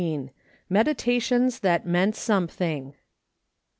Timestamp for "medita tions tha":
0.67-1.77